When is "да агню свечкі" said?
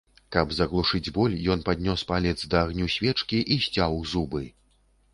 2.55-3.47